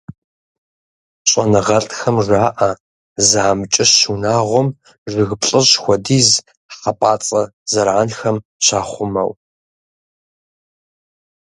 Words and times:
ЩӀэныгъэлӀхэм 1.29 2.17
жаӀэ, 2.27 2.69
зы 3.27 3.39
амкӀыщ 3.49 3.93
унагъуэм 4.13 4.67
жыг 5.11 5.31
плӏыщӏ 5.41 5.75
хуэдиз 5.81 6.29
хьэпӀацӀэ 6.77 7.41
зэранхэм 7.71 8.37
щахъумэу. 8.65 9.31